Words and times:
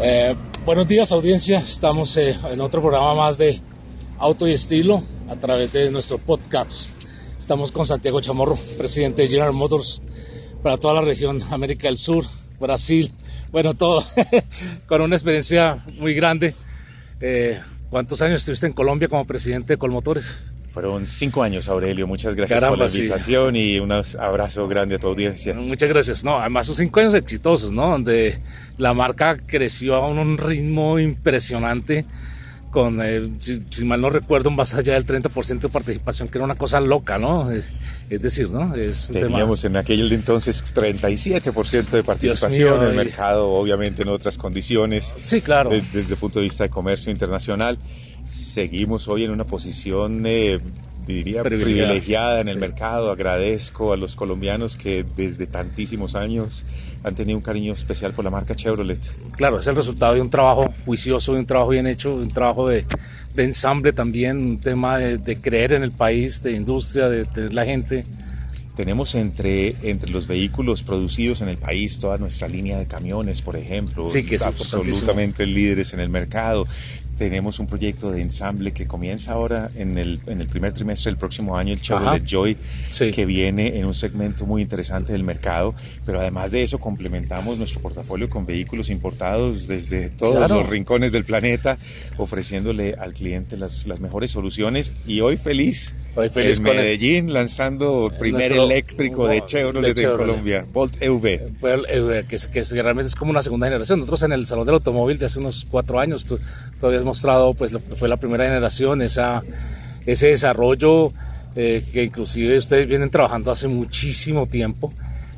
Eh, 0.00 0.36
buenos 0.64 0.86
días 0.86 1.10
audiencia, 1.10 1.58
estamos 1.58 2.16
eh, 2.16 2.36
en 2.44 2.60
otro 2.60 2.80
programa 2.80 3.12
más 3.12 3.36
de 3.36 3.60
Auto 4.18 4.46
y 4.46 4.52
Estilo 4.52 5.02
a 5.28 5.34
través 5.34 5.72
de 5.72 5.90
nuestro 5.90 6.18
podcast. 6.18 6.88
Estamos 7.40 7.72
con 7.72 7.84
Santiago 7.86 8.20
Chamorro, 8.20 8.56
presidente 8.78 9.22
de 9.22 9.28
General 9.28 9.52
Motors 9.52 10.00
para 10.62 10.76
toda 10.76 10.94
la 10.94 11.00
región 11.00 11.42
América 11.50 11.88
del 11.88 11.96
Sur, 11.96 12.24
Brasil, 12.60 13.12
bueno, 13.50 13.74
todo, 13.74 14.04
con 14.86 15.00
una 15.00 15.16
experiencia 15.16 15.84
muy 15.98 16.14
grande. 16.14 16.54
Eh, 17.20 17.60
¿Cuántos 17.90 18.22
años 18.22 18.42
estuviste 18.42 18.66
en 18.66 18.74
Colombia 18.74 19.08
como 19.08 19.24
presidente 19.24 19.72
de 19.72 19.76
Colmotores? 19.76 20.40
Fueron 20.72 21.06
cinco 21.06 21.42
años, 21.42 21.68
Aurelio. 21.68 22.06
Muchas 22.06 22.34
gracias 22.34 22.64
por 22.64 22.78
la 22.78 22.86
invitación 22.86 23.56
y 23.56 23.78
un 23.78 23.92
abrazo 23.92 24.66
grande 24.68 24.94
a 24.94 24.98
tu 24.98 25.08
audiencia. 25.08 25.54
Muchas 25.54 25.88
gracias. 25.88 26.24
No, 26.24 26.38
además 26.38 26.66
son 26.66 26.76
cinco 26.76 27.00
años 27.00 27.14
exitosos, 27.14 27.72
¿no? 27.72 27.90
Donde 27.90 28.38
la 28.78 28.94
marca 28.94 29.36
creció 29.46 29.96
a 29.96 30.08
un 30.08 30.38
ritmo 30.38 30.98
impresionante 30.98 32.06
con, 32.72 33.00
eh, 33.02 33.28
si, 33.38 33.84
mal 33.84 34.00
no 34.00 34.08
recuerdo, 34.08 34.50
más 34.50 34.72
allá 34.72 34.94
del 34.94 35.06
30% 35.06 35.60
de 35.60 35.68
participación, 35.68 36.28
que 36.28 36.38
era 36.38 36.46
una 36.46 36.54
cosa 36.54 36.80
loca, 36.80 37.18
¿no? 37.18 37.52
Eh, 37.52 37.62
es 38.08 38.22
decir, 38.22 38.48
¿no? 38.48 38.74
Es 38.74 39.08
Teníamos 39.12 39.62
en 39.64 39.76
aquel 39.76 40.10
entonces 40.10 40.64
37% 40.74 41.90
de 41.90 42.02
participación 42.02 42.82
en 42.82 42.88
el 42.88 42.96
mercado, 42.96 43.50
obviamente 43.50 44.02
en 44.02 44.08
otras 44.08 44.38
condiciones. 44.38 45.14
Sí, 45.22 45.42
claro. 45.42 45.70
desde 45.70 46.14
el 46.14 46.18
punto 46.18 46.38
de 46.38 46.46
vista 46.46 46.64
de 46.64 46.70
comercio 46.70 47.12
internacional. 47.12 47.78
Seguimos 48.24 49.08
hoy 49.08 49.24
en 49.24 49.30
una 49.30 49.44
posición 49.44 50.22
eh, 50.26 50.60
diría, 51.06 51.42
privilegiada, 51.42 52.40
en 52.40 52.48
el 52.48 52.58
mercado. 52.58 53.10
Agradezco 53.10 53.92
a 53.92 53.96
los 53.96 54.16
colombianos 54.16 54.76
que 54.76 55.04
desde 55.16 55.46
tantísimos 55.46 56.14
años 56.14 56.64
han 57.02 57.14
tenido 57.14 57.36
un 57.36 57.42
cariño 57.42 57.72
especial 57.72 58.12
por 58.12 58.24
la 58.24 58.30
marca 58.30 58.54
Chevrolet. 58.54 59.00
Claro, 59.36 59.58
es 59.58 59.66
el 59.66 59.76
resultado 59.76 60.14
de 60.14 60.20
un 60.20 60.30
trabajo 60.30 60.72
juicioso, 60.84 61.34
de 61.34 61.40
un 61.40 61.46
trabajo 61.46 61.70
bien 61.70 61.86
hecho, 61.86 62.16
de 62.16 62.24
un 62.24 62.30
trabajo 62.30 62.68
de, 62.68 62.86
ensamble 63.36 63.92
también, 63.92 64.38
un 64.38 64.60
tema 64.60 64.98
de, 64.98 65.36
creer 65.36 65.72
en 65.72 65.82
el 65.82 65.92
país, 65.92 66.42
de 66.42 66.52
industria, 66.52 67.08
de 67.08 67.24
tener 67.24 67.52
la 67.52 67.64
gente. 67.64 68.04
Tenemos 68.76 69.14
entre, 69.14 69.76
entre 69.82 70.10
los 70.10 70.26
vehículos 70.26 70.82
producidos 70.82 71.42
en 71.42 71.48
el 71.48 71.58
país 71.58 71.98
toda 71.98 72.16
nuestra 72.16 72.48
línea 72.48 72.78
de 72.78 72.86
camiones, 72.86 73.42
por 73.42 73.54
ejemplo, 73.56 74.08
sí, 74.08 74.24
que 74.24 74.36
es 74.36 74.46
absolutamente 74.46 75.44
líderes 75.44 75.92
en 75.92 76.00
el 76.00 76.08
mercado 76.08 76.66
tenemos 77.22 77.60
un 77.60 77.68
proyecto 77.68 78.10
de 78.10 78.20
ensamble 78.20 78.72
que 78.72 78.88
comienza 78.88 79.32
ahora 79.32 79.70
en 79.76 79.96
el, 79.96 80.18
en 80.26 80.40
el 80.40 80.48
primer 80.48 80.72
trimestre 80.72 81.10
del 81.12 81.18
próximo 81.18 81.56
año, 81.56 81.72
el 81.72 81.80
Chevrolet 81.80 82.24
Joy, 82.26 82.56
que 83.14 83.24
viene 83.24 83.78
en 83.78 83.84
un 83.84 83.94
segmento 83.94 84.44
muy 84.44 84.60
interesante 84.60 85.12
del 85.12 85.22
mercado, 85.22 85.72
pero 86.04 86.18
además 86.18 86.50
de 86.50 86.64
eso 86.64 86.80
complementamos 86.80 87.58
nuestro 87.58 87.80
portafolio 87.80 88.28
con 88.28 88.44
vehículos 88.44 88.90
importados 88.90 89.68
desde 89.68 90.10
todos 90.10 90.50
los 90.50 90.68
rincones 90.68 91.12
del 91.12 91.24
planeta, 91.24 91.78
ofreciéndole 92.16 92.94
al 92.94 93.14
cliente 93.14 93.56
las, 93.56 93.86
las 93.86 94.00
mejores 94.00 94.32
soluciones. 94.32 94.90
Y 95.06 95.20
hoy 95.20 95.36
feliz 95.36 95.94
Estoy 96.12 96.28
feliz 96.28 96.58
en 96.58 96.64
Medellín 96.64 97.32
lanzando 97.32 98.10
el 98.12 98.18
primer 98.18 98.52
eléctrico 98.52 99.26
de 99.26 99.46
Chevrolet 99.46 99.96
de, 99.96 100.04
Colombia, 100.04 100.66
Volt 100.70 101.00
EV. 101.00 101.24
EV 101.62 102.26
que, 102.26 102.36
que, 102.52 102.82
realmente 102.82 103.06
es 103.06 103.16
como 103.16 103.30
una 103.30 103.40
segunda 103.40 103.66
generación. 103.66 104.00
Nosotros 104.00 104.24
en 104.24 104.32
el 104.32 104.46
Salón 104.46 104.66
del 104.66 104.74
Automóvil 104.74 105.16
de 105.16 105.24
hace 105.24 105.38
unos 105.38 105.66
cuatro 105.70 105.98
años, 105.98 106.26
tú, 106.26 106.38
habías 106.82 107.02
mostrado, 107.02 107.54
pues 107.54 107.72
fue 107.96 108.10
la 108.10 108.18
primera 108.18 108.44
generación, 108.44 109.00
esa, 109.00 109.42
ese 110.04 110.26
desarrollo 110.26 111.14
eh, 111.56 111.82
que 111.90 112.04
inclusive 112.04 112.58
ustedes 112.58 112.86
vienen 112.86 113.08
trabajando 113.08 113.50
hace 113.50 113.66
muchísimo 113.66 114.46
tiempo, 114.46 114.92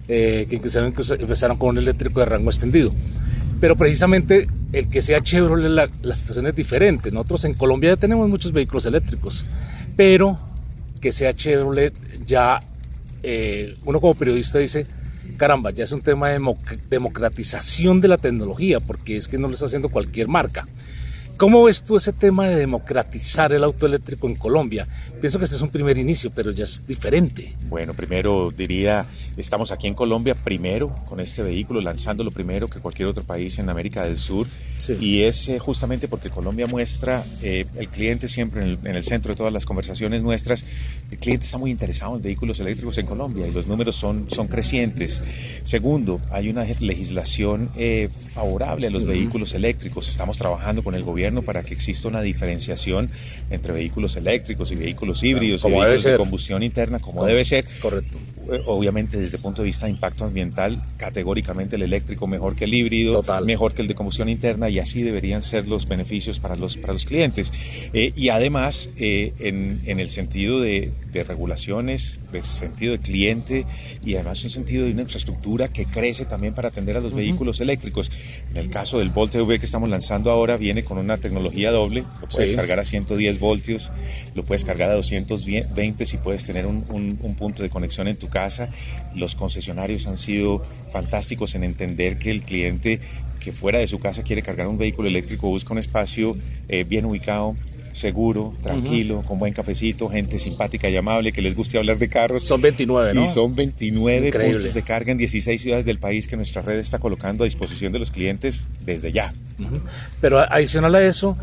eh, 0.08 0.44
que 0.50 0.56
inclusive 0.56 0.86
empezaron 0.86 1.56
con 1.56 1.68
un 1.68 1.78
eléctrico 1.78 2.18
de 2.18 2.26
rango 2.26 2.50
extendido. 2.50 2.92
Pero 3.60 3.76
precisamente 3.76 4.48
el 4.72 4.90
que 4.90 5.02
sea 5.02 5.22
Chevrolet, 5.22 5.70
la, 5.70 5.88
la 6.02 6.16
situación 6.16 6.48
es 6.48 6.56
diferente. 6.56 7.12
Nosotros 7.12 7.44
en 7.44 7.54
Colombia 7.54 7.90
ya 7.90 7.96
tenemos 7.96 8.28
muchos 8.28 8.50
vehículos 8.50 8.86
eléctricos, 8.86 9.46
pero 9.96 10.36
que 11.04 11.12
sea 11.12 11.34
Chevrolet, 11.34 11.92
ya 12.24 12.62
eh, 13.22 13.76
uno 13.84 14.00
como 14.00 14.14
periodista 14.14 14.58
dice, 14.58 14.86
caramba, 15.36 15.70
ya 15.70 15.84
es 15.84 15.92
un 15.92 16.00
tema 16.00 16.30
de 16.30 16.40
democratización 16.88 18.00
de 18.00 18.08
la 18.08 18.16
tecnología, 18.16 18.80
porque 18.80 19.18
es 19.18 19.28
que 19.28 19.36
no 19.36 19.48
lo 19.48 19.52
está 19.52 19.66
haciendo 19.66 19.90
cualquier 19.90 20.28
marca. 20.28 20.66
¿Cómo 21.36 21.64
ves 21.64 21.82
tú 21.82 21.96
ese 21.96 22.12
tema 22.12 22.46
de 22.46 22.54
democratizar 22.54 23.52
el 23.52 23.64
auto 23.64 23.86
eléctrico 23.86 24.28
en 24.28 24.36
Colombia? 24.36 24.86
Pienso 25.20 25.40
que 25.40 25.46
este 25.46 25.56
es 25.56 25.62
un 25.62 25.68
primer 25.68 25.98
inicio, 25.98 26.30
pero 26.32 26.52
ya 26.52 26.62
es 26.62 26.86
diferente. 26.86 27.54
Bueno, 27.68 27.92
primero 27.92 28.52
diría, 28.56 29.04
estamos 29.36 29.72
aquí 29.72 29.88
en 29.88 29.94
Colombia 29.94 30.36
primero 30.36 30.94
con 31.08 31.18
este 31.18 31.42
vehículo, 31.42 31.80
lanzándolo 31.80 32.30
primero 32.30 32.68
que 32.68 32.78
cualquier 32.78 33.08
otro 33.08 33.24
país 33.24 33.58
en 33.58 33.68
América 33.68 34.04
del 34.04 34.16
Sur. 34.16 34.46
Y 35.00 35.22
es 35.22 35.48
eh, 35.48 35.58
justamente 35.58 36.06
porque 36.06 36.30
Colombia 36.30 36.68
muestra, 36.68 37.24
eh, 37.42 37.66
el 37.74 37.88
cliente 37.88 38.28
siempre 38.28 38.78
en 38.80 38.86
el, 38.86 39.02
centro 39.02 39.32
de 39.32 39.36
todas 39.36 39.52
las 39.52 39.66
conversaciones 39.66 40.22
nuestras, 40.22 40.64
el 41.10 41.18
cliente 41.18 41.46
está 41.46 41.58
muy 41.58 41.72
interesado 41.72 42.14
en 42.14 42.22
vehículos 42.22 42.60
eléctricos 42.60 42.96
en 42.98 43.06
Colombia 43.06 43.48
y 43.48 43.50
los 43.50 43.66
números 43.66 43.96
son, 43.96 44.30
son 44.30 44.46
crecientes. 44.46 45.20
Segundo, 45.64 46.20
hay 46.30 46.48
una 46.48 46.62
legislación 46.62 47.70
eh, 47.76 48.08
favorable 48.30 48.86
a 48.86 48.90
los 48.90 49.04
vehículos 49.04 49.52
eléctricos. 49.54 50.08
Estamos 50.08 50.38
trabajando 50.38 50.84
con 50.84 50.94
el 50.94 51.02
gobierno 51.02 51.23
para 51.42 51.62
que 51.62 51.74
exista 51.74 52.08
una 52.08 52.22
diferenciación 52.22 53.10
entre 53.50 53.72
vehículos 53.72 54.16
eléctricos 54.16 54.70
y 54.72 54.76
vehículos 54.76 55.22
híbridos 55.22 55.64
y 55.64 55.68
vehículos 55.68 56.02
de 56.04 56.16
combustión 56.16 56.62
interna, 56.62 56.98
como 56.98 57.24
debe 57.24 57.44
ser. 57.44 57.64
Correcto. 57.80 58.18
Eh, 58.52 58.60
obviamente 58.66 59.18
desde 59.18 59.38
el 59.38 59.42
punto 59.42 59.62
de 59.62 59.66
vista 59.66 59.86
de 59.86 59.92
impacto 59.92 60.24
ambiental, 60.24 60.82
categóricamente 60.98 61.76
el 61.76 61.82
eléctrico 61.82 62.26
mejor 62.26 62.54
que 62.54 62.64
el 62.64 62.74
híbrido, 62.74 63.24
mejor 63.42 63.72
que 63.72 63.80
el 63.80 63.88
de 63.88 63.94
combustión 63.94 64.28
interna 64.28 64.68
y 64.68 64.78
así 64.78 65.02
deberían 65.02 65.42
ser 65.42 65.66
los 65.66 65.88
beneficios 65.88 66.40
para 66.40 66.54
los, 66.54 66.76
para 66.76 66.92
los 66.92 67.06
clientes. 67.06 67.52
Eh, 67.94 68.12
y 68.14 68.28
además, 68.28 68.90
eh, 68.98 69.32
en, 69.38 69.80
en, 69.86 69.98
el 69.98 70.10
sentido 70.10 70.60
de, 70.60 70.92
de 71.10 71.24
regulaciones, 71.24 72.20
de 72.32 72.42
sentido 72.42 72.92
de 72.92 72.98
cliente 72.98 73.66
y 74.04 74.14
además 74.16 74.44
en 74.44 74.50
sentido 74.50 74.84
de 74.84 74.92
una 74.92 75.02
infraestructura 75.02 75.68
que 75.68 75.86
crece 75.86 76.26
también 76.26 76.52
para 76.54 76.68
atender 76.68 76.96
a 76.96 77.00
los 77.00 77.14
vehículos 77.14 77.60
eléctricos. 77.60 78.10
En 78.50 78.58
el 78.58 78.68
caso 78.68 78.98
del 78.98 79.08
Volt 79.08 79.34
EV 79.34 79.58
que 79.58 79.66
estamos 79.66 79.88
lanzando 79.88 80.30
ahora, 80.30 80.56
viene 80.56 80.84
con 80.84 80.98
una 80.98 81.13
tecnología 81.18 81.70
doble, 81.70 82.04
lo 82.20 82.28
puedes 82.28 82.52
cargar 82.52 82.78
a 82.80 82.84
110 82.84 83.38
voltios, 83.40 83.90
lo 84.34 84.44
puedes 84.44 84.64
cargar 84.64 84.90
a 84.90 84.94
220 84.94 86.06
si 86.06 86.16
puedes 86.18 86.44
tener 86.46 86.66
un, 86.66 86.84
un, 86.88 87.18
un 87.20 87.34
punto 87.34 87.62
de 87.62 87.70
conexión 87.70 88.08
en 88.08 88.16
tu 88.16 88.28
casa. 88.28 88.70
Los 89.14 89.34
concesionarios 89.34 90.06
han 90.06 90.16
sido 90.16 90.64
fantásticos 90.90 91.54
en 91.54 91.64
entender 91.64 92.16
que 92.16 92.30
el 92.30 92.42
cliente 92.42 93.00
que 93.44 93.52
fuera 93.52 93.78
de 93.78 93.86
su 93.86 93.98
casa 93.98 94.22
quiere 94.22 94.42
cargar 94.42 94.66
un 94.68 94.78
vehículo 94.78 95.06
eléctrico 95.08 95.48
busca 95.48 95.72
un 95.72 95.78
espacio 95.78 96.36
eh, 96.68 96.84
bien 96.84 97.04
ubicado, 97.04 97.54
seguro, 97.94 98.54
tranquilo, 98.60 99.22
con 99.22 99.38
buen 99.38 99.54
cafecito, 99.54 100.08
gente 100.08 100.38
simpática 100.38 100.90
y 100.90 100.96
amable 100.96 101.32
que 101.32 101.40
les 101.40 101.54
guste 101.54 101.78
hablar 101.78 101.96
de 101.96 102.08
carros. 102.08 102.44
Son 102.44 102.60
29, 102.60 103.14
¿no? 103.14 103.24
Y 103.24 103.28
son 103.28 103.54
29 103.54 104.32
puntos 104.32 104.74
de 104.74 104.82
carga 104.82 105.12
en 105.12 105.18
16 105.18 105.62
ciudades 105.62 105.84
del 105.86 105.98
país 105.98 106.28
que 106.28 106.36
nuestra 106.36 106.60
red 106.60 106.78
está 106.78 106.98
colocando 106.98 107.44
a 107.44 107.46
disposición 107.46 107.92
de 107.92 108.00
los 108.00 108.10
clientes 108.10 108.66
desde 108.84 109.12
ya. 109.12 109.32
Pero 110.20 110.40
adicional 110.40 110.94
a 110.96 111.04
eso, 111.04 111.36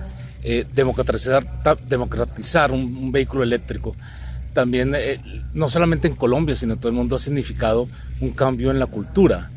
eh, 0.43 0.65
democratizar, 0.73 1.47
democratizar 1.87 2.71
un, 2.71 3.11
vehículo 3.11 3.43
eléctrico 3.43 3.95
también, 4.53 4.93
eh, 4.93 5.21
no 5.53 5.69
solamente 5.69 6.09
en 6.09 6.15
Colombia, 6.15 6.55
sino 6.57 6.73
en 6.73 6.79
todo 6.79 6.89
el 6.89 6.95
mundo 6.95 7.15
ha 7.15 7.19
significado 7.19 7.87
un 8.19 8.31
cambio 8.31 8.71
en 8.71 8.79
la 8.79 8.87
cultura. 8.87 9.49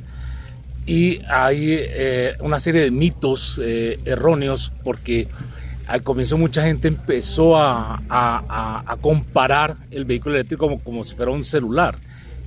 Y 0.87 1.21
hay 1.29 1.77
eh, 1.79 2.37
una 2.41 2.59
serie 2.59 2.83
de 2.83 2.91
mitos 2.91 3.61
eh, 3.63 3.99
erróneos 4.05 4.71
porque 4.83 5.29
al 5.87 6.03
comienzo 6.03 6.39
mucha 6.39 6.63
gente 6.63 6.89
empezó 6.89 7.57
a, 7.57 8.03
a, 8.09 8.97
comparar 9.01 9.77
el 9.91 10.05
vehículo 10.05 10.35
eléctrico 10.37 10.67
como, 10.67 10.81
como, 10.81 11.05
si 11.05 11.15
fuera 11.15 11.31
un 11.31 11.45
celular 11.45 11.99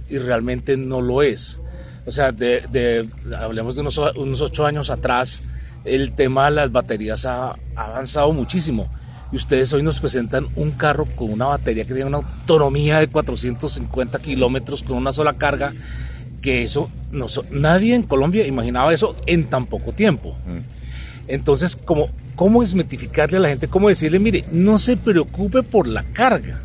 y 0.10 0.18
realmente 0.18 0.78
no 0.78 1.02
lo 1.02 1.22
es. 1.22 1.60
O 2.06 2.12
sea, 2.12 2.32
de, 2.32 3.08
hablemos 3.38 3.76
de 3.76 3.82
unos, 3.82 3.98
unos 4.16 4.42
ocho 4.42 4.66
años 4.66 4.90
atrás, 4.90 5.44
el 5.86 6.14
tema 6.14 6.46
de 6.46 6.52
las 6.52 6.72
baterías 6.72 7.26
ha, 7.26 7.52
ha 7.76 7.86
avanzado 7.86 8.32
muchísimo 8.32 8.90
y 9.32 9.36
ustedes 9.36 9.72
hoy 9.74 9.84
nos 9.84 10.00
presentan 10.00 10.48
un 10.56 10.72
carro 10.72 11.06
con 11.06 11.32
una 11.32 11.48
batería 11.48 11.86
que 11.86 11.94
tiene 11.94 12.08
una 12.08 12.18
autonomía 12.18 13.00
de 13.00 13.08
450 13.08 14.20
kilómetros 14.20 14.84
con 14.84 14.98
una 14.98 15.12
sola 15.12 15.34
carga, 15.34 15.74
que 16.42 16.64
eso, 16.64 16.90
no, 17.12 17.28
nadie 17.52 17.94
en 17.94 18.04
Colombia 18.04 18.48
imaginaba 18.48 18.94
eso 18.94 19.16
en 19.26 19.46
tan 19.46 19.66
poco 19.66 19.92
tiempo. 19.92 20.36
Mm. 20.46 20.60
Entonces, 21.28 21.76
¿cómo, 21.76 22.10
¿cómo 22.38 22.62
desmitificarle 22.62 23.38
a 23.38 23.42
la 23.42 23.50
gente? 23.50 23.68
¿Cómo 23.68 23.90
decirle, 23.90 24.20
mire, 24.20 24.46
no 24.52 24.78
se 24.78 24.96
preocupe 24.96 25.64
por 25.64 25.88
la 25.88 26.04
carga? 26.04 26.62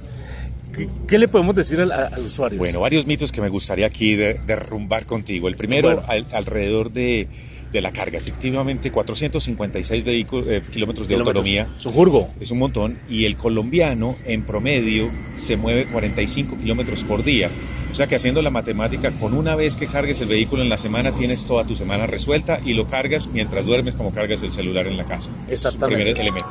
¿Qué, 1.08 1.18
le 1.18 1.28
podemos 1.28 1.56
decir 1.56 1.80
al, 1.80 2.18
usuario? 2.20 2.58
Bueno, 2.58 2.80
varios 2.80 3.06
mitos 3.06 3.32
que 3.32 3.40
me 3.40 3.48
gustaría 3.48 3.86
aquí 3.86 4.14
derrumbar 4.14 5.06
contigo. 5.06 5.48
El 5.48 5.56
primero, 5.56 6.02
alrededor 6.06 6.92
de 6.92 7.26
de 7.72 7.80
la 7.80 7.90
carga. 7.90 8.18
Efectivamente, 8.18 8.90
456 8.90 10.04
vehículos, 10.04 10.46
eh, 10.48 10.62
kilómetros 10.70 11.08
de 11.08 11.14
autonomía. 11.14 11.66
Es 11.76 11.86
un 11.86 11.92
jurgo. 11.92 12.28
Es 12.38 12.50
un 12.50 12.58
montón. 12.58 12.98
Y 13.08 13.24
el 13.24 13.36
colombiano, 13.36 14.14
en 14.26 14.42
promedio, 14.42 15.10
se 15.34 15.56
mueve 15.56 15.86
45 15.86 16.58
kilómetros 16.58 17.02
por 17.04 17.24
día. 17.24 17.50
O 17.90 17.94
sea 17.94 18.06
que 18.06 18.16
haciendo 18.16 18.40
la 18.40 18.50
matemática, 18.50 19.12
con 19.12 19.34
una 19.34 19.54
vez 19.54 19.76
que 19.76 19.86
cargues 19.86 20.20
el 20.20 20.28
vehículo 20.28 20.62
en 20.62 20.68
la 20.68 20.78
semana, 20.78 21.12
tienes 21.12 21.44
toda 21.44 21.64
tu 21.64 21.74
semana 21.74 22.06
resuelta 22.06 22.58
y 22.64 22.74
lo 22.74 22.86
cargas 22.86 23.26
mientras 23.26 23.66
duermes 23.66 23.94
como 23.94 24.12
cargas 24.12 24.42
el 24.42 24.52
celular 24.52 24.86
en 24.86 24.96
la 24.96 25.04
casa. 25.04 25.30
Exactamente. 25.48 26.10
Es 26.10 26.14
primer 26.14 26.20
elemento. 26.20 26.48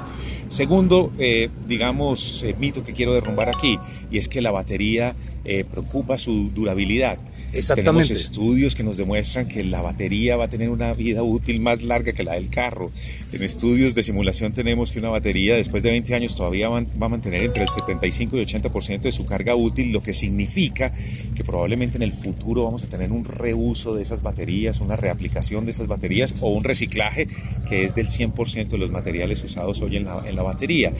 Segundo, 0.48 1.12
eh, 1.18 1.50
digamos, 1.68 2.44
eh, 2.44 2.56
mito 2.60 2.84
que 2.84 2.94
quiero 2.94 3.14
derrumbar 3.14 3.50
aquí, 3.50 3.80
y 4.12 4.18
es 4.18 4.28
que 4.28 4.42
la 4.42 4.52
batería 4.52 5.16
preocupa 5.72 6.20
su 6.20 6.52
durabilidad. 6.54 7.18
Exactamente. 7.54 8.08
Tenemos 8.08 8.12
estudios 8.12 8.76
que 8.76 8.84
nos 8.84 8.98
demuestran 8.98 9.48
que 9.48 9.64
la 9.64 9.82
batería 9.82 10.38
va 10.38 10.46
a 10.46 10.48
tener 10.48 10.70
una 10.70 10.94
vida 10.94 11.22
útil 11.22 11.60
más 11.60 11.82
larga 11.82 12.14
que 12.14 12.24
la 12.24 12.36
del 12.36 12.50
carro. 12.50 12.92
En 13.34 13.44
estudios 13.44 13.94
de 13.94 14.04
simulación 14.04 14.54
tenemos 14.54 14.92
que 14.92 15.00
una 15.00 15.10
batería 15.10 15.56
después 15.56 15.84
de 15.84 15.92
20 15.92 16.16
años 16.16 16.36
todavía 16.36 16.70
va 16.70 16.78
a 16.78 17.10
mantener 17.10 17.44
entre 17.44 17.64
el 17.64 17.70
75 17.70 18.38
y 18.38 18.46
80% 18.46 19.02
de 19.02 19.12
su 19.12 19.26
carga 19.26 19.56
útil, 19.56 19.92
lo 19.92 20.02
que 20.02 20.14
significa 20.14 20.94
que 21.36 21.44
probablemente 21.44 21.98
en 21.98 22.04
el 22.04 22.14
futuro 22.14 22.64
vamos 22.64 22.84
a 22.84 22.88
tener 22.88 23.12
un 23.12 23.26
reuso 23.26 23.96
de 23.96 24.04
esas 24.04 24.22
baterías, 24.22 24.80
una 24.80 24.96
reaplicación 24.96 25.66
de 25.66 25.72
esas 25.72 25.88
baterías 25.88 26.34
o 26.42 26.50
un 26.50 26.64
reciclaje 26.64 27.28
que 27.68 27.84
es 27.84 27.96
del 27.96 28.08
100% 28.08 28.70
de 28.70 28.78
los 28.78 28.92
materiales 28.92 29.44
usados 29.44 29.82
hoy 29.82 29.98
en 29.98 30.06
la, 30.06 30.24
en 30.28 30.36
la 30.36 30.44
batería. 30.44 30.94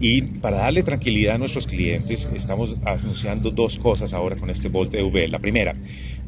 Y 0.00 0.22
para 0.22 0.58
darle 0.58 0.82
tranquilidad 0.82 1.34
a 1.34 1.38
nuestros 1.38 1.66
clientes, 1.66 2.28
estamos 2.34 2.76
anunciando 2.84 3.50
dos 3.50 3.78
cosas 3.78 4.12
ahora 4.12 4.36
con 4.36 4.50
este 4.50 4.68
Volt 4.68 4.94
EV. 4.94 5.28
La 5.28 5.38
primera, 5.38 5.74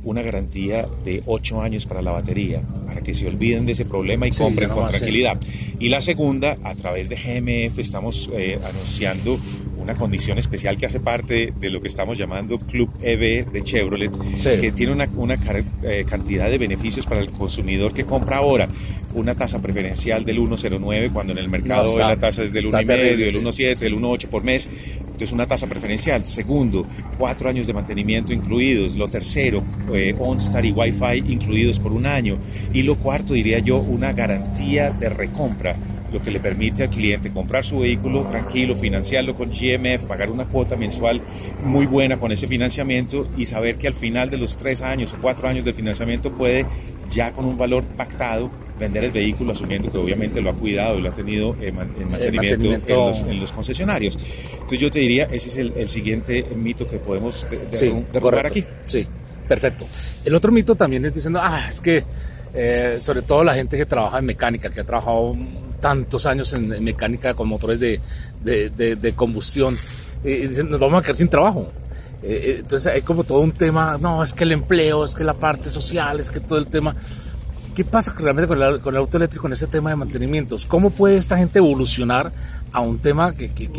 una 0.04 0.22
garantía 0.22 0.88
de 1.04 1.22
8 1.26 1.60
años 1.60 1.86
para 1.86 2.02
la 2.02 2.12
batería, 2.12 2.62
para 2.86 3.00
que 3.02 3.14
se 3.14 3.26
olviden 3.26 3.66
de 3.66 3.72
ese 3.72 3.84
problema 3.84 4.26
y 4.26 4.30
compren 4.30 4.68
con 4.68 4.88
tranquilidad. 4.88 5.38
Y 5.78 5.88
la 5.88 6.00
segunda, 6.00 6.56
a 6.62 6.74
través 6.74 7.08
de 7.08 7.16
GMF 7.16 7.78
estamos 7.78 8.30
eh, 8.32 8.58
anunciando 8.64 9.38
una 9.78 9.94
condición 9.94 10.38
especial 10.38 10.76
que 10.76 10.86
hace 10.86 11.00
parte 11.00 11.52
de 11.58 11.70
lo 11.70 11.80
que 11.80 11.88
estamos 11.88 12.18
llamando 12.18 12.58
Club 12.58 12.90
EV 13.00 13.50
de 13.50 13.62
Chevrolet, 13.62 14.12
que 14.60 14.72
tiene 14.72 14.92
una, 14.92 15.08
una 15.16 15.38
eh, 15.82 16.04
cantidad 16.08 16.50
de 16.50 16.58
beneficios 16.58 17.06
para 17.06 17.20
el 17.20 17.30
consumidor 17.30 17.94
que 17.94 18.04
compra 18.04 18.38
ahora. 18.38 18.68
Una 19.14 19.34
tasa 19.34 19.60
preferencial 19.60 20.24
del 20.24 20.38
1,09 20.38 21.12
cuando 21.12 21.32
en 21.32 21.38
el 21.38 21.48
mercado 21.48 21.96
la 21.96 22.16
tasa 22.16 22.42
es 22.42 22.52
del 22.52 22.66
1,5, 22.66 22.86
del 22.86 23.42
1,7, 23.42 23.78
del 23.78 23.96
1,8 23.96 24.26
por 24.26 24.44
mes. 24.44 24.68
Entonces 25.00 25.32
una 25.32 25.46
tasa 25.46 25.66
preferencial. 25.66 26.26
Segundo, 26.26 26.86
cuatro 27.16 27.48
años 27.48 27.66
de 27.66 27.72
mantenimiento 27.72 28.32
incluidos. 28.32 28.96
Lo 28.96 29.08
tercero, 29.08 29.64
eh, 29.92 30.14
OnStar 30.18 30.64
y 30.64 30.72
Wi-Fi 30.72 31.32
incluidos 31.32 31.80
por 31.80 31.92
un 31.92 32.06
año. 32.06 32.36
Y 32.72 32.82
lo 32.82 32.96
cuarto, 32.96 33.32
diría 33.32 33.58
yo, 33.60 33.78
una 33.78 34.12
garantía 34.12 34.90
de 34.90 35.08
recompra 35.08 35.74
lo 36.12 36.22
que 36.22 36.30
le 36.30 36.40
permite 36.40 36.84
al 36.84 36.90
cliente 36.90 37.30
comprar 37.30 37.64
su 37.64 37.80
vehículo 37.80 38.24
tranquilo, 38.24 38.74
financiarlo 38.74 39.34
con 39.34 39.50
GMF, 39.50 40.04
pagar 40.06 40.30
una 40.30 40.46
cuota 40.46 40.76
mensual 40.76 41.20
muy 41.62 41.86
buena 41.86 42.18
con 42.18 42.32
ese 42.32 42.46
financiamiento 42.46 43.28
y 43.36 43.46
saber 43.46 43.76
que 43.76 43.88
al 43.88 43.94
final 43.94 44.30
de 44.30 44.38
los 44.38 44.56
tres 44.56 44.80
años 44.80 45.12
o 45.14 45.18
cuatro 45.20 45.48
años 45.48 45.64
de 45.64 45.72
financiamiento 45.72 46.32
puede 46.32 46.66
ya 47.10 47.32
con 47.32 47.44
un 47.44 47.56
valor 47.56 47.84
pactado 47.84 48.50
vender 48.78 49.04
el 49.04 49.10
vehículo 49.10 49.52
asumiendo 49.52 49.90
que 49.90 49.98
obviamente 49.98 50.40
lo 50.40 50.50
ha 50.50 50.54
cuidado 50.54 50.98
y 50.98 51.02
lo 51.02 51.10
ha 51.10 51.14
tenido 51.14 51.56
en 51.60 51.74
mantenimiento, 51.74 53.12
En, 53.28 53.40
los, 53.40 53.52
concesionarios. 53.52 54.18
Entonces 54.52 54.78
yo 54.78 54.90
te 54.90 55.00
diría, 55.00 55.24
ese 55.24 55.48
es 55.48 55.56
el, 55.56 55.88
siguiente 55.88 56.44
mito 56.54 56.86
que 56.86 56.98
podemos 56.98 57.46
derrubar 58.12 58.46
aquí. 58.46 58.64
Sí, 58.84 59.06
perfecto. 59.48 59.86
El 60.24 60.34
otro 60.34 60.52
mito 60.52 60.76
también 60.76 61.04
es 61.06 61.14
diciendo, 61.14 61.40
ah, 61.42 61.66
es 61.68 61.80
que 61.80 62.04
eh, 62.54 62.98
sobre 63.00 63.22
todo 63.22 63.42
la 63.44 63.54
gente 63.54 63.76
que 63.76 63.86
trabaja 63.86 64.18
en 64.18 64.26
mecánica, 64.26 64.70
que 64.70 64.80
ha 64.80 64.84
trabajado 64.84 65.34
tantos 65.80 66.26
años 66.26 66.52
en, 66.52 66.82
mecánica 66.82 67.34
con 67.34 67.48
motores 67.48 67.80
de, 67.80 68.00
de, 68.42 69.12
combustión, 69.14 69.76
y 70.24 70.46
dicen, 70.48 70.70
nos 70.70 70.80
vamos 70.80 71.00
a 71.00 71.02
quedar 71.02 71.16
sin 71.16 71.28
trabajo. 71.28 71.70
Eh, 72.22 72.26
eh, 72.32 72.56
entonces 72.60 72.92
hay 72.92 73.02
como 73.02 73.24
todo 73.24 73.40
un 73.40 73.52
tema, 73.52 73.96
no, 74.00 74.22
es 74.22 74.32
que 74.32 74.44
el 74.44 74.52
empleo, 74.52 75.04
es 75.04 75.14
que 75.14 75.24
la 75.24 75.34
parte 75.34 75.70
social, 75.70 76.20
es 76.20 76.30
que 76.30 76.40
todo 76.40 76.58
el 76.58 76.66
tema. 76.66 76.94
¿Qué 77.78 77.84
pasa 77.84 78.12
realmente 78.18 78.48
con 78.48 78.60
el, 78.60 78.80
con 78.80 78.92
el 78.92 78.98
auto 78.98 79.18
eléctrico 79.18 79.46
en 79.46 79.52
ese 79.52 79.68
tema 79.68 79.90
de 79.90 79.94
mantenimientos? 79.94 80.66
¿Cómo 80.66 80.90
puede 80.90 81.16
esta 81.16 81.38
gente 81.38 81.60
evolucionar 81.60 82.32
a 82.72 82.80
un 82.80 82.98
tema 82.98 83.36
que, 83.36 83.50
que, 83.50 83.70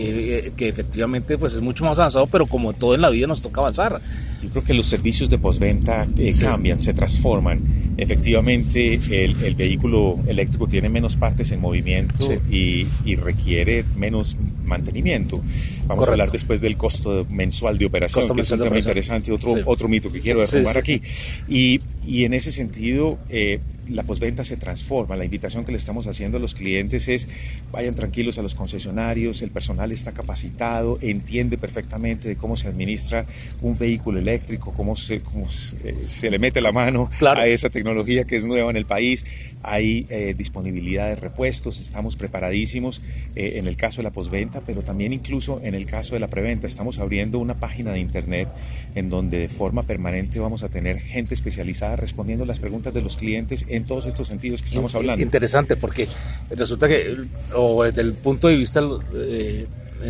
que, 0.55 0.69
efectivamente 0.69 1.37
pues 1.37 1.55
es 1.55 1.59
mucho 1.59 1.83
más 1.83 1.99
avanzado, 1.99 2.25
pero 2.27 2.47
como 2.47 2.71
todo 2.71 2.95
en 2.95 3.01
la 3.01 3.09
vida 3.09 3.27
nos 3.27 3.41
toca 3.41 3.59
avanzar? 3.59 3.99
Yo 4.41 4.49
creo 4.51 4.63
que 4.63 4.73
los 4.73 4.85
servicios 4.85 5.29
de 5.29 5.37
postventa 5.37 6.07
eh, 6.17 6.31
cambian, 6.39 6.79
se 6.79 6.93
transforman. 6.93 7.93
Efectivamente, 7.97 8.93
el, 8.93 9.35
el, 9.43 9.55
vehículo 9.55 10.17
eléctrico 10.25 10.65
tiene 10.65 10.87
menos 10.87 11.17
partes 11.17 11.51
en 11.51 11.59
movimiento 11.59 12.31
y, 12.49 12.87
y, 13.03 13.15
requiere 13.15 13.83
menos 13.97 14.37
mantenimiento. 14.63 15.41
Vamos 15.87 16.07
a 16.07 16.11
hablar 16.11 16.31
después 16.31 16.61
del 16.61 16.77
costo 16.77 17.25
mensual 17.29 17.77
de 17.77 17.85
operación, 17.85 18.33
que 18.33 18.41
es 18.41 18.51
un 18.51 18.61
tema 18.61 18.79
interesante, 18.79 19.33
otro, 19.33 19.55
otro 19.65 19.89
mito 19.89 20.09
que 20.09 20.21
quiero 20.21 20.39
derrumbar 20.39 20.77
aquí. 20.77 21.01
Y, 21.49 21.81
y, 22.05 22.23
en 22.23 22.33
ese 22.33 22.53
sentido, 22.53 23.17
eh, 23.27 23.59
la 23.89 24.03
postventa 24.03 24.43
se 24.43 24.57
transforma. 24.57 25.15
La 25.15 25.25
invitación 25.25 25.65
que 25.65 25.71
le 25.71 25.77
estamos 25.77 26.07
haciendo 26.07 26.37
a 26.37 26.39
los 26.39 26.55
clientes 26.55 27.07
es 27.07 27.27
vayan 27.71 27.95
tranquilos 27.95 28.37
a 28.37 28.41
los 28.41 28.55
concesionarios, 28.55 29.41
el 29.41 29.51
personal 29.51 29.91
está 29.91 30.11
capacitado, 30.11 30.97
entiende 31.01 31.57
perfectamente 31.57 32.29
de 32.29 32.35
cómo 32.35 32.57
se 32.57 32.67
administra 32.67 33.25
un 33.61 33.77
vehículo 33.77 34.19
eléctrico, 34.19 34.73
cómo 34.73 34.95
se, 34.95 35.21
cómo 35.21 35.49
se, 35.49 35.75
eh, 35.83 36.29
le 36.29 36.39
mete 36.39 36.61
la 36.61 36.71
mano 36.71 37.09
a 37.21 37.47
esa 37.47 37.69
tecnología 37.69 38.25
que 38.25 38.37
es 38.37 38.45
nueva 38.45 38.69
en 38.69 38.77
el 38.77 38.85
país. 38.85 39.25
Hay 39.61 40.05
eh, 40.09 40.35
disponibilidad 40.37 41.07
de 41.09 41.15
repuestos, 41.15 41.81
estamos 41.81 42.15
preparadísimos 42.15 43.01
eh, 43.35 43.53
en 43.55 43.67
el 43.67 43.75
caso 43.75 43.97
de 43.97 44.03
la 44.03 44.11
postventa, 44.11 44.61
pero 44.65 44.83
también 44.83 45.11
incluso 45.11 45.59
en 45.63 45.75
el 45.75 45.85
caso 45.85 46.13
de 46.13 46.21
la 46.21 46.27
preventa. 46.27 46.67
Estamos 46.67 46.99
abriendo 46.99 47.39
una 47.39 47.55
página 47.55 47.91
de 47.91 47.99
internet 47.99 48.47
en 48.95 49.09
donde 49.09 49.39
de 49.39 49.49
forma 49.49 49.83
permanente 49.83 50.39
vamos 50.39 50.63
a 50.63 50.69
tener 50.69 50.99
gente 50.99 51.33
especializada 51.33 51.95
respondiendo 51.95 52.45
las 52.45 52.59
preguntas 52.59 52.93
de 52.93 53.01
los 53.01 53.17
clientes 53.17 53.65
en 53.67 53.78
todos 53.85 54.05
estos 54.05 54.27
sentidos 54.27 54.61
que 54.61 54.67
estamos 54.67 54.93
hablando. 54.95 55.21
Interesante, 55.23 55.75
porque 55.75 56.07
resulta 56.49 56.87
que, 56.87 57.17
o 57.55 57.83
desde 57.83 58.01
el 58.01 58.13
punto 58.13 58.47
de 58.47 58.55
vista 58.55 58.81
eh, 59.13 59.67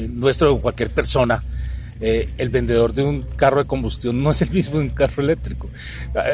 nuestro 0.09 0.53
o 0.53 0.61
cualquier 0.61 0.89
persona, 0.89 1.43
eh, 2.01 2.29
el 2.37 2.49
vendedor 2.49 2.93
de 2.93 3.03
un 3.03 3.23
carro 3.35 3.57
de 3.61 3.67
combustión 3.67 4.23
no 4.23 4.31
es 4.31 4.41
el 4.41 4.51
mismo 4.51 4.79
de 4.79 4.85
un 4.85 4.89
carro 4.89 5.21
eléctrico. 5.21 5.69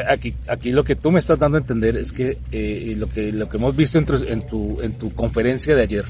Aquí, 0.08 0.34
aquí 0.46 0.70
lo 0.70 0.84
que 0.84 0.94
tú 0.94 1.10
me 1.10 1.18
estás 1.18 1.38
dando 1.38 1.58
a 1.58 1.60
entender 1.60 1.96
es 1.96 2.12
que 2.12 2.38
eh, 2.52 2.94
lo 2.96 3.08
que 3.08 3.32
lo 3.32 3.48
que 3.48 3.56
hemos 3.56 3.74
visto 3.74 3.98
en 3.98 4.06
tu, 4.06 4.14
en 4.14 4.46
tu, 4.46 4.80
en 4.80 4.92
tu 4.92 5.12
conferencia 5.12 5.74
de 5.74 5.82
ayer, 5.82 6.04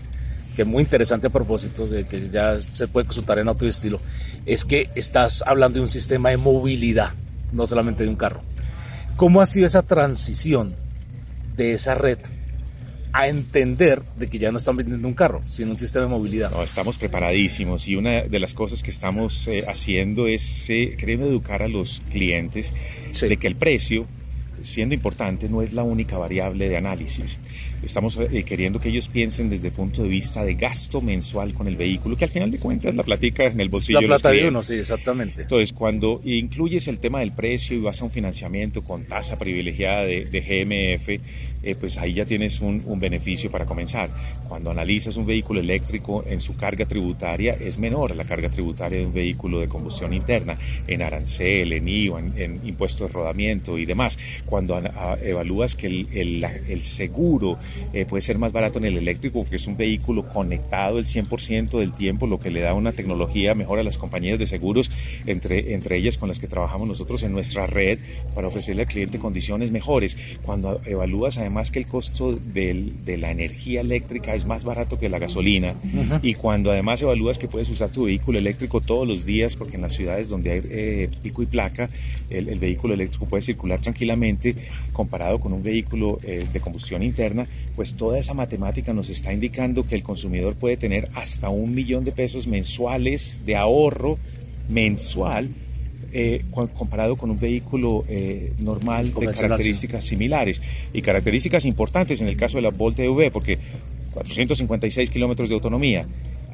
que 0.55 0.63
es 0.63 0.69
muy 0.69 0.83
interesante 0.83 1.29
a 1.29 1.31
propósito 1.31 1.87
de 1.87 2.07
que 2.07 2.29
ya 2.29 2.61
se 2.61 2.87
puede 2.89 3.07
consultar 3.07 3.39
en 3.39 3.49
y 3.49 3.67
estilo, 3.67 4.01
es 4.45 4.65
que 4.65 4.91
estás 4.95 5.43
hablando 5.47 5.79
de 5.79 5.85
un 5.85 5.91
sistema 5.91 6.31
de 6.31 6.37
movilidad, 6.37 7.11
no 7.53 7.67
solamente 7.67 8.05
de 8.05 8.11
un 8.11 8.17
carro. 8.17 8.43
¿Cómo 9.17 9.41
ha 9.41 9.47
sido 9.47 9.65
esa 9.65 9.83
transición 9.83 10.75
de 11.57 11.75
esa 11.75 11.95
red 11.95 12.19
a 13.13 13.29
entender 13.29 14.03
de 14.17 14.29
que 14.29 14.39
ya 14.39 14.53
no 14.53 14.59
están 14.59 14.77
vendiendo 14.77 15.09
un 15.09 15.15
carro, 15.15 15.41
sino 15.47 15.71
un 15.71 15.79
sistema 15.79 16.05
de 16.05 16.11
movilidad. 16.11 16.51
No, 16.51 16.63
estamos 16.63 16.99
preparadísimos 16.99 17.89
y 17.89 17.97
una 17.97 18.25
de 18.25 18.39
las 18.39 18.53
cosas 18.53 18.83
que 18.83 18.91
estamos 18.91 19.49
eh, 19.49 19.65
haciendo 19.67 20.27
es 20.27 20.69
eh, 20.69 20.97
queriendo 20.99 21.27
educar 21.27 21.63
a 21.63 21.69
los 21.69 22.03
clientes 22.11 22.75
de 23.19 23.37
que 23.39 23.47
el 23.47 23.57
precio 23.57 24.07
siendo 24.63 24.95
importante, 24.95 25.49
no 25.49 25.63
es 25.63 25.73
la 25.73 25.83
única 25.83 26.19
variable 26.19 26.69
de 26.69 26.77
análisis. 26.77 27.39
Estamos 27.83 28.19
eh, 28.19 28.43
queriendo 28.45 28.81
que 28.81 28.89
ellos 28.89 29.09
piensen 29.09 29.49
desde 29.49 29.69
el 29.69 29.73
punto 29.73 30.03
de 30.03 30.09
vista 30.09 30.45
de 30.45 30.55
gasto 30.55 31.01
mensual 31.01 31.55
con 31.55 31.69
el 31.69 31.77
vehículo, 31.77 32.17
que 32.17 32.25
al 32.25 32.31
final 32.31 32.51
de 32.51 32.59
cuentas 32.59 32.95
la 32.95 33.03
platica 33.03 33.45
en 33.45 33.61
el 33.61 33.69
bolsillo. 33.69 34.01
La 34.01 34.07
plata 34.07 34.31
de 34.31 34.49
uno, 34.49 34.61
sí, 34.61 34.75
exactamente. 34.75 35.43
Entonces, 35.43 35.73
cuando 35.73 36.21
incluyes 36.25 36.89
el 36.89 36.99
tema 36.99 37.21
del 37.21 37.33
precio 37.33 37.77
y 37.77 37.81
vas 37.81 38.01
a 38.01 38.05
un 38.05 38.11
financiamiento 38.11 38.83
con 38.83 39.05
tasa 39.05 39.39
privilegiada 39.39 40.05
de, 40.05 40.27
GMF, 40.37 41.09
eh, 41.63 41.75
pues 41.75 41.99
ahí 41.99 42.15
ya 42.15 42.25
tienes 42.25 42.61
un, 42.61 42.83
beneficio 42.99 43.51
para 43.51 43.67
comenzar. 43.67 44.11
Cuando 44.49 44.71
analizas 44.71 45.17
un 45.17 45.27
vehículo 45.27 45.61
eléctrico 45.61 46.25
en 46.27 46.41
su 46.41 46.57
carga 46.57 46.87
tributaria, 46.87 47.55
es 47.55 47.79
menor 47.79 48.15
la 48.17 48.25
carga 48.25 48.49
tributaria 48.49 48.99
de 48.99 49.07
un 49.07 49.13
vehículo 49.13 49.61
de 49.61 49.69
combustión 49.69 50.13
interna, 50.13 50.59
en 50.87 51.03
arancel, 51.03 51.73
en 51.73 51.89
IVA, 51.89 52.21
en, 52.21 52.33
en 52.37 52.67
impuestos 52.67 53.09
de 53.09 53.13
rodamiento 53.13 53.79
y 53.79 53.85
demás 53.85 54.19
cuando 54.47 54.81
evalúas 55.23 55.75
que 55.75 55.89
el, 55.89 56.45
el, 56.45 56.83
seguro 56.83 57.59
eh, 57.93 58.07
puede 58.07 58.23
ser 58.23 58.39
más 58.39 58.53
barato 58.53 58.79
en 58.79 58.87
el 58.87 58.97
eléctrico 58.97 59.41
porque 59.41 59.57
es 59.57 59.67
un 59.67 59.77
vehículo 59.77 60.29
conectado 60.29 60.99
el 60.99 61.05
100% 61.05 61.79
del 61.79 61.93
tiempo, 61.93 62.27
lo 62.27 62.39
que 62.39 62.51
le 62.51 62.61
da 62.61 62.73
una 62.75 62.93
tecnología 62.93 63.55
mejor 63.55 63.79
a 63.79 63.83
las 63.83 63.99
compañías 63.99 64.39
de 64.39 64.47
seguros, 64.47 64.91
entre, 65.27 65.75
entre 65.75 65.97
ellas 65.97 66.17
con 66.17 66.29
las 66.29 66.39
que 66.39 66.47
trabajamos 66.47 66.87
nosotros 66.87 67.23
en 67.25 67.33
nuestra 67.33 67.67
red 67.67 67.99
para 68.35 68.49
ofrecerle 68.49 68.83
al 68.83 68.89
cliente 68.89 69.19
condiciones 69.19 69.71
mejores. 69.71 70.17
Cuando 70.43 70.81
evalúas 70.87 71.39
además 71.39 71.71
que 71.71 71.81
el 71.81 71.87
costo 71.87 72.37
del, 72.37 73.05
de 73.05 73.17
la 73.17 73.31
energía 73.31 73.81
eléctrica 73.81 74.35
es 74.35 74.47
más 74.47 74.65
barato 74.65 74.99
que 74.99 75.09
la 75.09 75.19
gasolina 75.19 75.75
y 76.23 76.35
cuando 76.35 76.71
además 76.71 77.03
evalúas 77.03 77.39
que 77.39 77.49
puedes 77.49 77.69
usar 77.69 77.91
tu 77.91 78.05
vehículo 78.05 78.39
eléctrico 78.39 78.81
todos 78.81 79.07
los 79.07 79.27
días 79.27 79.57
porque 79.57 79.77
en 79.77 79.83
las 79.83 79.95
ciudades 79.95 80.29
donde 80.29 80.53
hay 80.53 80.63
eh, 80.69 81.11
pico 81.23 81.43
y 81.43 81.47
placa 81.47 81.91
el, 82.31 82.49
el 82.49 82.59
vehículo 82.59 82.95
eléctrico 82.95 83.27
puede 83.27 83.43
circular 83.43 83.81
tranquilamente 83.81 84.36
comparado 84.93 85.39
con 85.41 85.53
un 85.53 85.63
vehículo 85.63 86.19
eh, 86.23 86.47
de 86.53 86.61
combustión 86.61 87.03
interna, 87.03 87.47
pues 87.75 87.95
toda 87.95 88.19
esa 88.19 88.35
matemática 88.35 88.93
nos 88.93 89.11
está 89.11 89.33
indicando 89.33 89.87
que 89.87 89.95
el 89.95 90.03
consumidor 90.03 90.55
puede 90.55 90.77
tener 90.77 91.09
hasta 91.15 91.49
un 91.49 91.75
millón 91.75 92.05
de 92.05 92.13
pesos 92.13 92.47
mensuales 92.47 93.41
de 93.45 93.57
ahorro 93.57 94.19
mensual 94.69 95.51
eh, 96.13 96.45
comparado 96.51 97.17
con 97.17 97.31
un 97.31 97.39
vehículo 97.39 98.05
eh, 98.09 98.53
normal 98.59 99.13
de 99.13 99.27
características 99.27 100.05
similares. 100.05 100.63
Y 100.93 101.03
características 101.03 101.65
importantes 101.65 102.21
en 102.21 102.29
el 102.29 102.37
caso 102.37 102.57
de 102.57 102.63
la 102.63 102.71
Volt 102.71 102.99
EV, 102.99 103.31
porque 103.31 103.59
456 104.15 105.11
kilómetros 105.11 105.51
de 105.51 105.57
autonomía, 105.57 106.07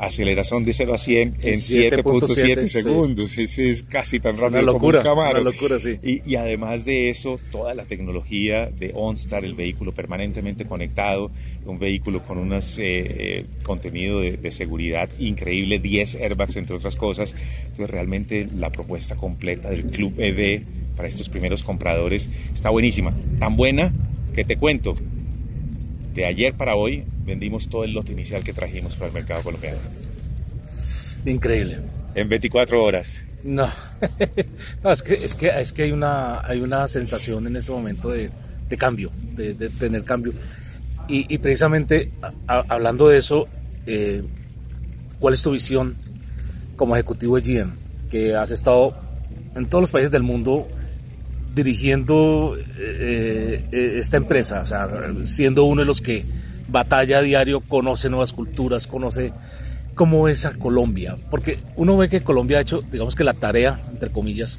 aceleración 0.03 0.65
de 0.65 0.73
0 0.73 0.95
a 0.95 0.99
100 0.99 1.37
en 1.43 1.55
7.7 1.55 2.67
segundos. 2.67 3.39
Es, 3.39 3.85
casi 3.85 4.19
tan 4.19 4.37
rápido 4.37 4.63
locura, 4.63 5.03
como 5.03 5.13
un 5.13 5.17
Camaro. 5.17 5.41
Una 5.41 5.51
locura, 5.51 5.79
sí. 5.79 5.99
y, 6.03 6.35
además 6.35 6.85
de 6.85 7.09
eso, 7.09 7.39
toda 7.53 7.75
la 7.75 7.85
tecnología 7.85 8.67
de 8.67 8.91
OnStar, 8.95 9.45
el 9.45 9.55
vehículo 9.55 9.93
permanentemente 9.93 10.67
conectado, 10.67 11.31
un 11.65 11.79
vehículo 11.79 12.25
con 12.25 12.39
un 12.39 12.53
eh, 12.53 12.61
eh, 12.79 13.47
contenido 13.63 14.21
de, 14.21 14.53
seguridad 14.53 15.09
increíble, 15.19 15.79
10 15.79 16.17
airbags 16.17 16.57
entre 16.57 16.77
otras 16.77 16.97
cosas. 16.97 17.35
Entonces 17.63 17.91
realmente 17.91 18.49
la 18.57 18.71
propuesta 18.71 19.17
completa 19.17 19.71
del 19.71 19.85
Club 19.85 20.15
EV 20.19 20.63
para 20.97 21.09
estos 21.09 21.29
primeros 21.29 21.63
compradores 21.63 22.29
está 22.53 22.71
buenísima. 22.71 23.15
Tan 23.39 23.57
buena 23.57 23.93
que 24.35 24.45
te 24.45 24.57
cuento, 24.57 24.95
de 26.15 26.27
ayer 26.27 26.55
para 26.55 26.75
hoy 26.75 27.05
vendimos 27.25 27.69
todo 27.69 27.85
el 27.85 27.93
lote 27.93 28.13
inicial 28.13 28.43
que 28.45 28.53
trajimos 28.53 28.95
para 28.95 29.09
el 29.09 29.15
mercado 29.15 29.43
colombiano. 29.43 29.79
Increíble. 31.25 31.79
En 32.15 32.29
24 32.29 32.83
horas. 32.83 33.23
No, 33.45 33.69
es, 34.93 35.03
que, 35.03 35.15
es, 35.15 35.35
que, 35.35 35.49
es 35.49 35.73
que 35.73 35.83
hay 35.83 35.91
una, 35.91 36.47
hay 36.47 36.61
una 36.61 36.87
sensación 36.87 37.45
en 37.49 37.57
este 37.57 37.73
momento 37.73 38.11
de, 38.11 38.31
de 38.69 38.77
cambio, 38.77 39.11
de, 39.35 39.55
tener 39.71 40.05
cambio. 40.05 40.33
Y, 41.09 41.37
precisamente 41.39 42.11
hablando 42.47 43.09
de 43.09 43.19
eso, 43.19 43.49
eh, 43.85 44.23
¿cuál 45.19 45.35
es 45.35 45.43
tu 45.43 45.51
visión 45.51 45.97
como 46.77 46.95
ejecutivo 46.95 47.39
de 47.39 47.43
GM? 47.43 47.73
Que 48.11 48.35
has 48.35 48.51
estado 48.51 48.97
en 49.55 49.67
todos 49.67 49.83
los 49.83 49.91
países 49.91 50.11
del 50.11 50.23
mundo 50.23 50.69
dirigiendo 51.55 52.57
eh, 52.79 53.65
eh, 53.71 53.93
esta 53.97 54.17
empresa, 54.17 54.63
o 54.63 54.67
sea, 54.67 54.89
siendo 55.25 55.65
uno 55.65 55.83
de 55.83 55.87
los 55.87 56.01
que 56.01 56.25
batalla 56.69 57.19
a 57.19 57.23
diario, 57.23 57.61
conoce 57.61 58.09
nuevas 58.09 58.33
culturas, 58.33 58.87
conoce 58.87 59.33
cómo 59.95 60.29
es 60.29 60.47
a 60.47 60.55
Colombia, 60.55 61.17
porque 61.31 61.59
uno 61.77 61.97
ve 61.97 62.09
que 62.09 62.23
Colombia 62.23 62.59
ha 62.59 62.63
hecho, 62.63 62.83
digamos 62.91 63.15
que 63.15 63.25
la 63.25 63.35
tarea, 63.35 63.81
entre 63.91 64.11
comillas, 64.11 64.59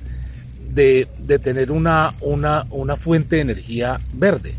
de, 0.74 1.08
de 1.20 1.40
tener 1.40 1.72
una, 1.72 2.14
una, 2.22 2.66
una 2.70 2.96
fuente 2.96 3.38
de 3.38 3.42
energía 3.42 4.00
verde. 4.14 4.56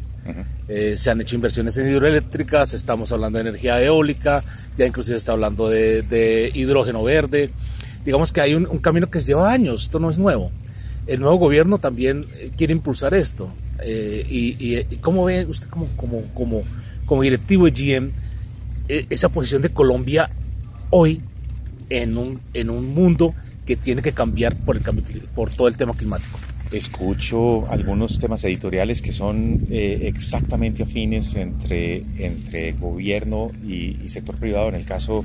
Eh, 0.67 0.95
se 0.97 1.11
han 1.11 1.21
hecho 1.21 1.37
inversiones 1.37 1.76
en 1.76 1.91
hidroeléctricas, 1.91 2.73
estamos 2.73 3.12
hablando 3.12 3.38
de 3.38 3.50
energía 3.50 3.83
eólica, 3.83 4.43
ya 4.76 4.87
inclusive 4.87 5.19
está 5.19 5.33
hablando 5.33 5.69
de, 5.69 6.00
de 6.03 6.50
hidrógeno 6.55 7.03
verde. 7.03 7.50
Digamos 8.05 8.33
que 8.33 8.41
hay 8.41 8.55
un, 8.55 8.67
un, 8.67 8.79
camino 8.79 9.11
que 9.11 9.21
lleva 9.21 9.53
años, 9.53 9.83
esto 9.83 9.99
no 9.99 10.09
es 10.09 10.17
nuevo. 10.17 10.50
El 11.06 11.20
nuevo 11.20 11.37
gobierno 11.37 11.78
también 11.78 12.26
eh, 12.38 12.50
quiere 12.56 12.73
impulsar 12.73 13.14
esto. 13.14 13.50
Eh, 13.82 14.25
y, 14.28 14.76
y, 14.78 14.96
cómo 15.00 15.25
ve 15.25 15.44
usted 15.46 15.68
como, 15.68 15.88
como, 15.96 16.23
como 16.32 16.62
como 17.06 17.23
directivo 17.23 17.66
de 17.66 17.70
GM 17.70 18.11
e, 18.88 19.06
esa 19.11 19.28
posición 19.28 19.62
de 19.62 19.70
Colombia 19.70 20.30
hoy 20.90 21.20
en 21.90 22.16
un, 22.16 22.40
en 22.52 22.70
un 22.70 22.94
mundo 22.94 23.34
que 23.66 23.76
tiene 23.76 24.02
que 24.02 24.12
cambiar 24.12 24.56
por, 24.56 24.76
el 24.76 24.82
cambio, 24.82 25.04
por 25.34 25.50
todo 25.50 25.68
el 25.68 25.76
tema 25.76 25.94
climático? 25.94 26.38
Escucho 26.70 27.70
algunos 27.70 28.18
temas 28.18 28.42
editoriales 28.44 29.00
que 29.00 29.12
son 29.12 29.66
eh, 29.70 30.00
exactamente 30.02 30.82
afines 30.82 31.34
entre, 31.34 32.02
entre 32.18 32.73
gobierno 32.73 33.50
y, 33.66 34.08
sector 34.08 34.37
privado. 34.37 34.70
En 34.70 34.75
el 34.75 34.84
caso, 34.84 35.25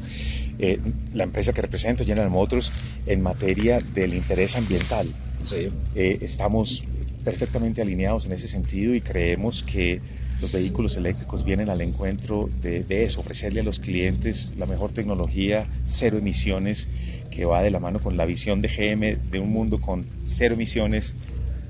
eh, 0.60 0.80
la 1.14 1.24
empresa 1.24 1.52
que 1.52 1.62
represento, 1.62 2.06
General 2.06 2.30
Motors, 2.30 2.72
en 3.08 3.22
materia 3.22 3.80
del 3.94 4.14
interés 4.14 4.56
ambiental. 4.56 5.08
Sí. 5.44 5.70
Eh, 5.96 6.20
estamos 6.22 6.84
perfectamente 7.24 7.82
alineados 7.82 8.26
en 8.26 8.32
ese 8.32 8.48
sentido 8.48 8.96
y 8.96 9.02
creemos 9.02 9.64
que 9.64 10.02
los 10.42 10.52
vehículos 10.52 10.96
eléctricos 10.96 11.44
vienen 11.44 11.70
al 11.70 11.82
encuentro 11.82 12.50
de, 12.62 12.86
eso, 13.04 13.20
ofrecerle 13.20 13.60
a 13.60 13.64
los 13.64 13.80
clientes 13.80 14.54
la 14.58 14.66
mejor 14.66 14.92
tecnología, 14.92 15.68
cero 15.86 16.18
emisiones, 16.18 16.88
que 17.30 17.46
va 17.46 17.62
de 17.62 17.72
la 17.72 17.80
mano 17.80 18.00
con 18.00 18.16
la 18.16 18.26
visión 18.26 18.62
de 18.62 18.70
GM 18.70 19.18
de 19.30 19.40
un 19.40 19.52
mundo 19.52 19.82
con 19.82 20.06
cero 20.24 20.54
emisiones, 20.54 21.14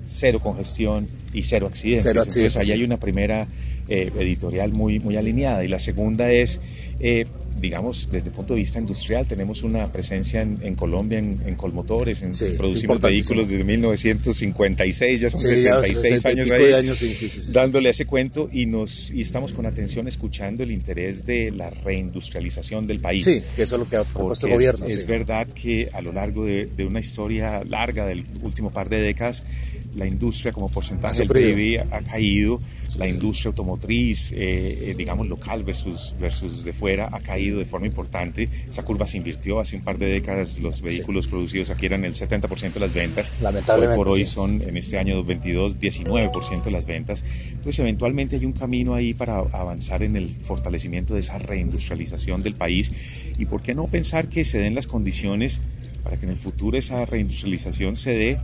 cero 0.05 0.39
congestión 0.41 1.07
y 1.33 1.43
cero 1.43 1.67
accidentes. 1.67 2.05
Entonces 2.05 2.55
ahí 2.57 2.71
hay 2.71 2.83
una 2.83 2.97
primera 2.97 3.47
eh, 3.87 4.11
editorial 4.19 4.71
muy, 4.71 4.99
muy 4.99 5.17
alineada 5.17 5.63
y 5.63 5.67
la 5.67 5.79
segunda 5.79 6.31
es... 6.31 6.59
Eh, 6.99 7.25
digamos, 7.59 8.09
desde 8.09 8.29
el 8.29 8.35
punto 8.35 8.53
de 8.53 8.59
vista 8.59 8.79
industrial, 8.79 9.25
tenemos 9.27 9.63
una 9.63 9.91
presencia 9.91 10.41
en, 10.41 10.75
Colombia 10.75 11.19
en, 11.19 11.55
Colmotores, 11.55 12.21
en, 12.21 12.31
producimos 12.57 12.99
vehículos 12.99 13.49
desde 13.49 13.63
1956, 13.63 15.21
ya 15.21 15.29
son 15.29 15.39
66 15.39 16.25
años 16.25 16.49
ahí, 16.51 17.51
dándole 17.51 17.89
ese 17.89 18.05
cuento 18.05 18.49
y, 18.51 18.65
nos, 18.65 19.09
y 19.11 19.21
estamos 19.21 19.53
con 19.53 19.65
atención 19.65 20.07
escuchando 20.07 20.63
el 20.63 20.71
interés 20.71 21.25
de 21.25 21.51
la 21.51 21.69
reindustrialización 21.69 22.87
del 22.87 22.99
país. 22.99 23.23
Sí, 23.23 23.41
que 23.55 23.63
eso 23.63 23.75
es 23.75 23.79
lo 23.79 23.89
que 23.89 23.97
ha 23.97 24.03
propuesto 24.03 24.47
el 24.47 24.53
gobierno. 24.53 24.85
Es, 24.85 25.05
verdad 25.05 25.47
que 25.47 25.89
a 25.91 26.01
lo 26.01 26.11
largo 26.11 26.45
de, 26.45 26.65
de 26.67 26.85
una 26.85 26.99
historia 26.99 27.63
larga 27.63 28.05
del 28.05 28.25
último 28.41 28.71
par 28.71 28.89
de 28.89 29.01
décadas, 29.01 29.43
la 29.95 30.05
industria 30.05 30.51
como 30.51 30.69
porcentaje 30.69 31.25
del 31.25 31.27
PIB 31.27 31.83
ha 31.91 32.01
caído, 32.01 32.61
la 32.97 33.07
industria 33.07 33.49
automotriz, 33.49 34.31
eh, 34.31 34.91
eh, 34.91 34.95
digamos, 34.97 35.27
local 35.27 35.63
versus, 35.63 36.15
versus 36.19 36.63
de 36.63 36.73
fuera, 36.73 37.09
ha 37.11 37.19
caído 37.19 37.59
de 37.59 37.65
forma 37.65 37.87
importante. 37.87 38.49
Esa 38.69 38.83
curva 38.83 39.07
se 39.07 39.17
invirtió 39.17 39.59
hace 39.59 39.75
un 39.75 39.83
par 39.83 39.97
de 39.97 40.07
décadas, 40.07 40.59
los 40.59 40.81
vehículos 40.81 41.27
producidos 41.27 41.69
aquí 41.69 41.85
eran 41.85 42.05
el 42.05 42.13
70% 42.13 42.73
de 42.73 42.79
las 42.79 42.93
ventas. 42.93 43.31
Lamentablemente. 43.41 43.99
Hoy 43.99 44.05
por 44.05 44.13
hoy 44.13 44.25
son, 44.25 44.61
en 44.61 44.77
este 44.77 44.97
año 44.97 45.15
2022, 45.17 45.79
19% 45.79 46.63
de 46.63 46.71
las 46.71 46.85
ventas. 46.85 47.23
Entonces, 47.49 47.79
eventualmente 47.79 48.35
hay 48.35 48.45
un 48.45 48.53
camino 48.53 48.93
ahí 48.93 49.13
para 49.13 49.39
avanzar 49.39 50.03
en 50.03 50.15
el 50.15 50.35
fortalecimiento 50.43 51.13
de 51.13 51.21
esa 51.21 51.37
reindustrialización 51.37 52.43
del 52.43 52.55
país. 52.55 52.91
¿Y 53.37 53.45
por 53.45 53.61
qué 53.61 53.73
no 53.73 53.87
pensar 53.87 54.29
que 54.29 54.45
se 54.45 54.59
den 54.59 54.75
las 54.75 54.87
condiciones 54.87 55.61
para 56.03 56.17
que 56.17 56.25
en 56.25 56.31
el 56.31 56.37
futuro 56.37 56.77
esa 56.77 57.05
reindustrialización 57.05 57.97
se 57.97 58.11
dé 58.11 58.39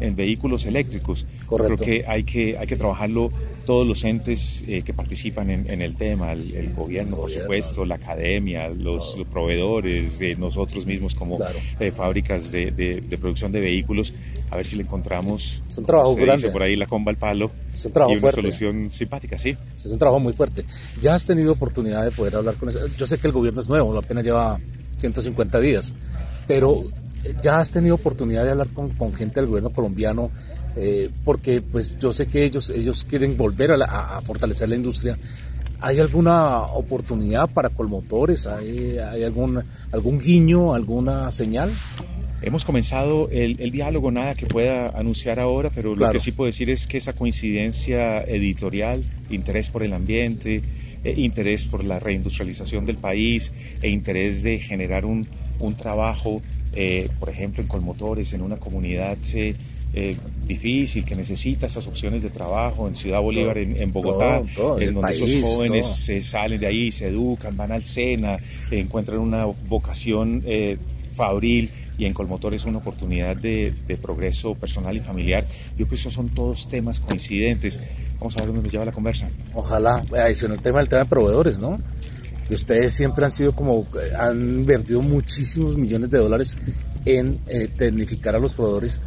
en 0.00 0.16
vehículos 0.16 0.66
eléctricos. 0.66 1.26
Correcto. 1.46 1.84
Creo 1.84 1.86
que 1.86 2.06
hay 2.06 2.24
que, 2.24 2.58
hay 2.58 2.66
que 2.66 2.76
trabajarlo 2.76 3.30
todos 3.68 3.86
los 3.86 4.02
entes 4.04 4.64
eh, 4.66 4.80
que 4.82 4.94
participan 4.94 5.50
en, 5.50 5.82
el 5.82 5.94
tema, 5.94 6.32
el, 6.32 6.72
gobierno, 6.72 7.16
por 7.16 7.30
supuesto, 7.30 7.84
la 7.84 7.96
academia, 7.96 8.68
los, 8.68 9.18
proveedores, 9.30 10.18
nosotros 10.38 10.86
mismos 10.86 11.14
como 11.14 11.38
eh, 11.78 11.92
fábricas 11.92 12.50
de, 12.50 13.02
producción 13.20 13.52
de 13.52 13.60
vehículos, 13.60 14.14
a 14.50 14.56
ver 14.56 14.66
si 14.66 14.76
le 14.76 14.84
encontramos, 14.84 15.62
es 15.68 15.76
un 15.76 15.84
trabajo 15.84 16.14
grande. 16.14 16.50
por 16.50 16.62
ahí 16.62 16.76
la 16.76 16.86
comba 16.86 17.10
al 17.10 17.18
palo 17.18 17.50
es 17.74 17.84
un 17.84 17.92
trabajo 17.92 18.14
y 18.14 18.18
una 18.18 18.32
solución 18.32 18.90
simpática, 18.90 19.38
sí. 19.38 19.54
Es 19.74 19.84
un 19.84 19.98
trabajo 19.98 20.18
muy 20.18 20.32
fuerte. 20.32 20.64
Ya 21.02 21.14
has 21.14 21.26
tenido 21.26 21.52
oportunidad 21.52 22.04
de 22.04 22.10
poder 22.10 22.36
hablar 22.36 22.54
con 22.54 22.70
eso. 22.70 22.86
Yo 22.96 23.06
sé 23.06 23.18
que 23.18 23.26
el 23.26 23.34
gobierno 23.34 23.60
es 23.60 23.68
nuevo, 23.68 23.96
apenas 23.98 24.24
lleva 24.24 24.58
150 24.96 25.60
días, 25.60 25.94
pero 26.46 26.86
ya 27.42 27.60
has 27.60 27.70
tenido 27.70 27.94
oportunidad 27.94 28.44
de 28.44 28.50
hablar 28.50 28.68
con, 28.68 29.14
gente 29.14 29.40
del 29.40 29.48
gobierno 29.48 29.70
colombiano, 29.70 30.30
eh, 30.76 31.10
porque 31.24 31.60
pues 31.60 31.98
yo 31.98 32.12
sé 32.12 32.26
que 32.26 32.44
ellos, 32.44 32.70
ellos 32.70 33.04
quieren 33.04 33.36
volver 33.36 33.72
a, 33.72 34.20
fortalecer 34.22 34.68
la 34.68 34.76
industria. 34.76 35.18
¿Hay 35.80 36.00
alguna 36.00 36.62
oportunidad 36.62 37.48
para 37.48 37.68
colmotores? 37.68 38.46
¿Hay, 38.46 38.98
hay 38.98 39.22
algún, 39.22 39.62
algún 39.92 40.18
guiño, 40.18 40.74
alguna 40.74 41.30
señal? 41.30 41.70
Hemos 42.40 42.64
comenzado 42.64 43.28
el, 43.30 43.70
diálogo, 43.70 44.10
nada 44.10 44.34
que 44.34 44.46
pueda 44.46 44.90
anunciar 44.90 45.40
ahora, 45.40 45.70
pero 45.74 45.96
lo 45.96 46.10
que 46.10 46.20
sí 46.20 46.32
puedo 46.32 46.46
decir 46.46 46.70
es 46.70 46.86
que 46.86 46.98
esa 46.98 47.14
coincidencia 47.14 48.22
editorial, 48.22 49.02
interés 49.30 49.70
por 49.70 49.82
el 49.82 49.92
ambiente, 49.92 50.62
eh, 51.04 51.14
interés 51.16 51.64
por 51.64 51.84
la 51.84 51.98
reindustrialización 51.98 52.86
del 52.86 52.96
país 52.96 53.52
e 53.82 53.88
interés 53.88 54.42
de 54.42 54.58
generar 54.58 55.04
un, 55.04 55.26
un 55.58 55.74
trabajo 55.74 56.42
eh, 56.74 57.08
por 57.18 57.28
ejemplo, 57.28 57.62
en 57.62 57.68
Colmotores, 57.68 58.32
en 58.32 58.42
una 58.42 58.56
comunidad 58.56 59.18
eh, 59.34 60.16
difícil 60.46 61.04
que 61.04 61.16
necesita 61.16 61.66
esas 61.66 61.86
opciones 61.86 62.22
de 62.22 62.30
trabajo, 62.30 62.86
en 62.86 62.94
Ciudad 62.94 63.20
Bolívar, 63.20 63.56
en, 63.58 63.92
Bogotá, 63.92 64.42
en 64.78 64.94
donde 64.94 65.10
esos 65.10 65.30
jóvenes 65.42 65.86
se 65.86 66.22
salen 66.22 66.60
de 66.60 66.66
ahí, 66.66 66.92
se 66.92 67.08
educan, 67.08 67.56
van 67.56 67.72
al 67.72 67.84
SENA, 67.84 68.38
encuentran 68.70 69.18
una 69.18 69.46
vocación 69.46 70.42
eh, 70.46 70.76
fabril 71.14 71.70
y 71.98 72.06
en 72.06 72.14
Colmotores 72.14 72.64
una 72.64 72.78
oportunidad 72.78 73.36
de, 73.36 73.74
progreso 74.00 74.54
personal 74.54 74.96
y 74.96 75.00
familiar. 75.00 75.44
Yo 75.70 75.76
creo 75.76 75.88
que 75.88 75.94
esos 75.96 76.14
son 76.14 76.28
todos 76.30 76.68
temas 76.68 77.00
coincidentes. 77.00 77.80
Vamos 78.18 78.36
a 78.36 78.40
ver 78.40 78.46
dónde 78.46 78.62
nos 78.62 78.72
lleva 78.72 78.84
la 78.84 78.92
conversa. 78.92 79.28
Ojalá, 79.52 80.04
adicional 80.16 80.58
el 80.58 80.62
tema 80.62 80.78
del 80.78 80.88
tema 80.88 81.02
de 81.02 81.08
proveedores, 81.08 81.58
¿no? 81.58 81.78
ustedes 82.50 82.94
siempre 82.94 83.26
han 83.26 83.30
sido 83.30 83.52
como, 83.52 83.86
han 84.18 84.60
invertido 84.60 85.02
muchísimos 85.02 85.76
millones 85.76 86.10
de 86.10 86.16
dólares 86.16 86.56
en 87.04 87.40
eh, 87.46 87.68
tecnificar 87.68 88.34
a 88.34 88.38
los 88.38 88.54
proveedores, 88.54 89.02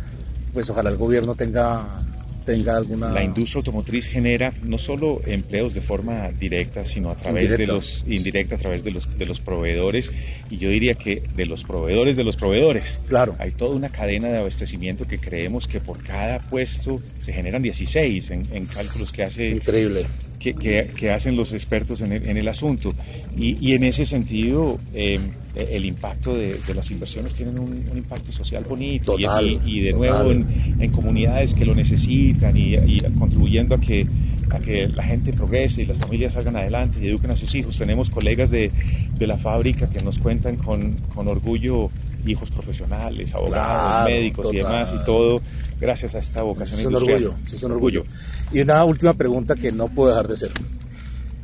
pues 0.54 0.70
ojalá 0.70 0.92
el 0.92 0.98
gobierno 0.98 1.34
tenga 1.34 2.04
tenga 2.46 2.78
alguna... 2.78 3.12
La 3.12 3.24
industria 3.24 3.60
automotriz 3.60 4.08
genera 4.08 4.54
no 4.64 4.78
solo 4.78 5.22
empleos 5.26 5.74
de 5.74 5.82
forma 5.82 6.30
directa, 6.32 6.86
sino 6.86 7.10
a 7.10 7.16
través 7.16 7.58
de 7.58 7.68
los... 7.68 8.04
indirecta, 8.08 8.56
a 8.56 8.58
través 8.58 8.84
de 8.84 8.92
los, 8.92 9.18
de 9.18 9.26
los 9.26 9.40
proveedores, 9.40 10.12
y 10.50 10.58
yo 10.58 10.70
diría 10.70 10.96
que 10.96 11.24
de 11.36 11.46
los 11.46 11.64
proveedores 11.64 12.16
de 12.16 12.24
los 12.24 12.36
proveedores. 12.36 13.00
Claro. 13.08 13.36
Hay 13.40 13.52
toda 13.52 13.76
una 13.76 13.90
cadena 13.90 14.30
de 14.30 14.40
abastecimiento 14.40 15.08
que 15.08 15.20
creemos 15.20 15.68
que 15.68 15.80
por 15.80 16.04
cada 16.04 16.40
puesto 16.40 17.02
se 17.20 17.34
generan 17.34 17.62
16 17.62 18.30
en, 18.32 18.48
en 18.52 18.66
cálculos 18.66 19.12
que 19.12 19.24
hace... 19.24 19.50
Increíble 19.50 20.08
que, 20.42 21.12
hacen 21.12 21.36
los 21.36 21.54
expertos 21.54 22.02
en 22.02 22.12
el, 22.12 22.48
asunto. 22.48 22.94
Y, 23.38 23.74
en 23.74 23.84
ese 23.84 24.06
sentido, 24.06 24.80
eh, 24.94 25.20
el 25.56 25.86
impacto 25.86 26.36
de, 26.36 26.60
las 26.74 26.90
inversiones 26.90 27.36
tienen 27.36 27.60
un, 27.60 27.84
impacto 27.96 28.32
social 28.32 28.64
bonito 28.64 29.18
y, 29.20 29.82
de 29.82 29.94
nuevo 29.94 30.32
en, 30.32 30.92
comunidades 30.92 31.54
que 31.54 31.66
lo 31.66 31.76
necesitan 31.76 32.56
y, 32.58 33.00
contribuyendo 33.20 33.76
a 33.76 33.80
que, 33.80 34.08
a 34.50 34.60
que 34.60 34.88
la 34.88 35.04
gente 35.04 35.34
progrese 35.34 35.84
y 35.84 35.86
las 35.86 36.00
familias 36.00 36.34
salgan 36.34 36.56
adelante 36.56 37.00
y 37.02 37.08
eduquen 37.08 37.32
a 37.32 37.38
sus 37.38 37.54
hijos. 37.54 37.78
Tenemos 37.78 38.10
colegas 38.10 38.50
de, 38.50 38.72
la 39.20 39.38
fábrica 39.38 39.88
que 39.88 40.04
nos 40.04 40.18
cuentan 40.18 40.56
con, 40.56 40.94
con 41.14 41.28
orgullo 41.28 41.92
hijos 42.26 42.52
profesionales, 42.52 43.34
abogados, 43.34 44.10
médicos 44.10 44.54
y 44.54 44.58
demás, 44.58 44.94
y 44.94 45.04
todo 45.04 45.42
gracias 45.80 46.14
a 46.16 46.20
esta 46.20 46.44
vocación 46.44 46.80
es 46.80 46.86
un 46.86 46.96
orgullo, 46.96 47.34
es 47.46 47.64
un 47.64 47.72
orgullo. 47.72 48.04
Y 48.52 48.62
una 48.62 48.84
última 48.84 49.14
pregunta 49.14 49.56
que 49.56 49.72
no 49.72 49.88
puedo 49.88 50.10
dejar 50.10 50.28
de 50.28 50.34
hacer. 50.36 50.52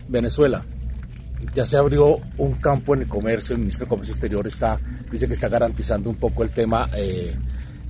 Venezuela, 0.08 0.64
ya 1.54 1.66
se 1.66 1.78
abrió 1.78 2.20
un 2.38 2.54
campo 2.54 2.94
en 2.94 3.02
el 3.02 3.08
comercio, 3.08 3.54
el 3.54 3.62
ministro 3.62 3.86
de 3.86 3.90
Comercio 3.90 4.14
Exterior 4.14 4.46
está, 4.48 4.80
dice 5.12 5.28
que 5.28 5.34
está 5.34 5.50
garantizando 5.50 6.10
un 6.10 6.18
poco 6.18 6.44
el 6.44 6.52
tema 6.52 6.90
eh, 6.96 7.36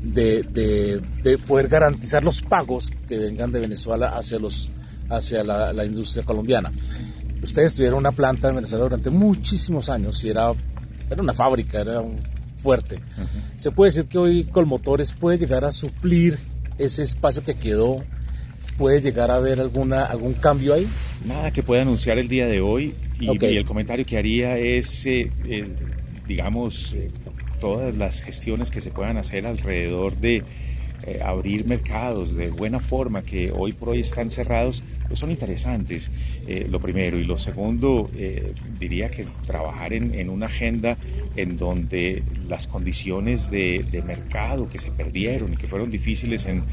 de, 0.01 1.01
de, 1.24 1.38
poder 1.39 1.67
garantizar 1.67 2.24
los 2.24 2.41
pagos 2.41 2.91
que 3.08 3.17
vengan 3.17 3.51
de 3.51 3.60
Venezuela 3.60 4.10
hacia, 4.17 4.39
los, 4.39 4.70
hacia 5.10 5.44
la, 5.44 5.74
la 5.74 5.86
industria 5.86 6.24
colombiana. 6.24 6.72
Ustedes 7.44 7.75
tuvieron 7.75 8.00
una 8.00 8.12
planta 8.12 8.50
en 8.50 8.56
Venezuela 8.56 8.84
durante 8.84 9.10
muchísimos 9.10 9.89
años 9.89 10.24
y 10.24 10.29
era, 10.29 10.53
era 11.10 11.22
una 11.22 11.34
fábrica, 11.34 11.82
era 11.82 12.01
un 12.01 12.37
fuerte. 12.58 13.00
Se 13.58 13.72
puede 13.72 13.90
decir 13.90 14.06
que 14.06 14.18
hoy 14.18 14.46
Colmotores 14.46 15.14
puede 15.14 15.38
llegar 15.38 15.66
a 15.66 15.72
suplir 15.72 16.40
ese 16.78 17.04
espacio 17.04 17.44
que 17.44 17.56
quedó, 17.56 18.04
puede 18.78 19.02
llegar 19.02 19.32
a 19.32 19.36
haber 19.36 19.60
alguna, 19.60 20.06
algún 20.06 20.34
cambio 20.34 20.74
ahí. 20.74 20.88
Nada 21.26 21.52
que 21.52 21.64
pueda 21.64 21.82
anunciar 21.82 22.20
el 22.20 22.28
día 22.28 22.48
de 22.48 22.62
hoy 22.62 22.96
y, 23.20 23.28
el 23.46 23.66
comentario 23.66 24.06
que 24.06 24.18
haría 24.18 24.58
es, 24.58 25.06
eh, 25.06 25.32
eh, 25.46 25.68
digamos, 26.28 26.94
eh, 26.94 27.10
todas 27.60 27.96
las 27.96 28.22
gestiones 28.22 28.70
que 28.70 28.82
se 28.82 28.92
puedan 28.92 29.18
hacer 29.18 29.48
alrededor 29.48 30.18
de 30.18 30.44
abrir 31.24 31.66
mercados 31.66 32.36
de 32.36 32.50
buena 32.50 32.80
forma 32.80 33.22
que 33.22 33.52
hoy 33.52 33.74
por 33.74 33.90
hoy 33.90 34.02
están 34.02 34.30
cerrados 34.30 34.84
pues 35.08 35.20
son 35.20 35.32
interesantes, 35.32 36.12
eh, 36.48 36.68
lo 36.70 36.80
primero. 36.80 37.18
Y 37.18 37.24
lo 37.24 37.38
segundo, 37.38 38.10
eh, 38.16 38.54
diría 38.80 39.10
que 39.10 39.26
trabajar 39.46 39.94
en, 39.94 40.30
una 40.30 40.48
agenda 40.48 40.98
en 41.36 41.58
donde 41.58 42.24
las 42.48 42.68
condiciones 42.68 43.50
de, 43.50 43.86
mercado 44.06 44.70
que 44.70 44.80
se 44.80 44.92
perdieron 44.92 45.54
y 45.54 45.58
que 45.58 45.68
fueron 45.68 45.90
difíciles 45.90 46.46
en, 46.46 46.64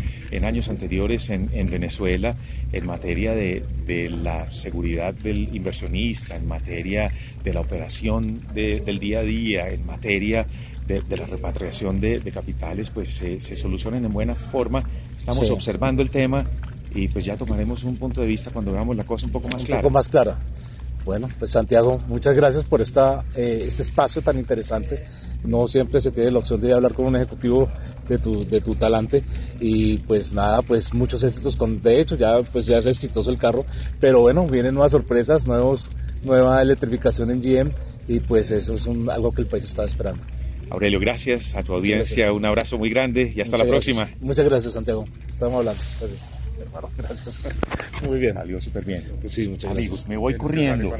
años 0.44 0.68
anteriores 0.68 1.30
en, 1.30 1.70
Venezuela, 1.70 2.36
en 2.72 2.86
materia 2.86 3.34
de, 3.34 3.64
la 4.10 4.50
seguridad 4.52 5.14
del 5.14 5.54
inversionista, 5.54 6.36
en 6.36 6.46
materia 6.46 7.10
de 7.42 7.52
la 7.52 7.60
operación 7.60 8.40
del 8.54 8.98
día 8.98 9.20
a 9.20 9.22
día, 9.22 9.68
en 9.68 9.86
materia 9.86 10.46
de, 10.86 11.16
la 11.16 11.26
repatriación 11.26 12.00
de, 12.00 12.20
capitales, 12.32 12.90
pues 12.90 13.10
se, 13.10 13.40
solucionen 13.56 14.04
en 14.04 14.12
buena 14.12 14.34
forma. 14.34 14.84
Estamos 15.16 15.50
observando 15.50 16.02
el 16.02 16.10
tema 16.10 16.44
y 16.94 17.08
pues 17.08 17.24
ya 17.24 17.36
tomaremos 17.36 17.84
un 17.84 17.96
punto 17.96 18.20
de 18.20 18.26
vista 18.26 18.50
cuando 18.50 18.72
veamos 18.72 18.96
la 18.96 19.04
cosa 19.04 19.26
un 19.26 19.32
poco 19.32 19.48
más 19.48 19.64
clara. 19.64 19.80
Un 19.80 19.82
poco 19.82 19.94
más 19.94 20.08
clara. 20.08 20.38
Bueno, 21.04 21.28
pues 21.38 21.50
Santiago, 21.50 22.00
muchas 22.08 22.34
gracias 22.34 22.64
por 22.64 22.80
esta, 22.80 23.24
eh, 23.34 23.64
este 23.66 23.82
espacio 23.82 24.22
tan 24.22 24.38
interesante. 24.38 25.04
No 25.44 25.66
siempre 25.66 26.00
se 26.00 26.10
tiene 26.10 26.30
la 26.30 26.38
opción 26.38 26.60
de 26.62 26.72
hablar 26.72 26.94
con 26.94 27.04
un 27.04 27.16
ejecutivo 27.16 27.68
de 28.08 28.18
tu, 28.18 28.46
de 28.46 28.62
tu 28.62 28.74
talante 28.74 29.22
y 29.60 29.98
pues 29.98 30.32
nada, 30.32 30.62
pues 30.62 30.94
muchos 30.94 31.22
éxitos 31.22 31.56
con, 31.56 31.82
de 31.82 32.00
hecho 32.00 32.16
ya 32.16 32.42
pues 32.42 32.64
ya 32.64 32.78
es 32.78 32.86
exitoso 32.86 33.30
el 33.30 33.36
carro, 33.36 33.66
pero 34.00 34.20
bueno, 34.20 34.46
vienen 34.46 34.72
nuevas 34.72 34.92
sorpresas, 34.92 35.46
nuevos, 35.46 35.92
nueva 36.22 36.62
electrificación 36.62 37.30
en 37.30 37.40
GM 37.42 37.72
y 38.08 38.20
pues 38.20 38.50
eso 38.50 38.72
es 38.72 38.86
un, 38.86 39.10
algo 39.10 39.32
que 39.32 39.42
el 39.42 39.46
país 39.46 39.64
está 39.64 39.84
esperando. 39.84 40.22
Aurelio, 40.70 41.00
gracias 41.00 41.54
a 41.54 41.62
tu 41.62 41.74
audiencia, 41.74 42.32
un 42.32 42.44
abrazo 42.44 42.78
muy 42.78 42.90
grande 42.90 43.32
y 43.34 43.40
hasta 43.40 43.56
la 43.58 43.64
próxima. 43.64 44.10
Muchas 44.20 44.44
gracias 44.44 44.74
Santiago, 44.74 45.04
estamos 45.28 45.58
hablando. 45.58 45.82
Gracias 46.00 46.44
hermano. 46.60 46.90
Gracias. 46.96 47.40
Muy 48.08 48.20
bien. 48.20 48.34
Salió 48.34 48.60
súper 48.60 48.84
bien. 48.84 49.04
Sí, 49.26 49.48
muchas 49.48 49.70
Amigos, 49.70 50.06
me 50.08 50.16
voy 50.16 50.34
corriendo. 50.36 50.94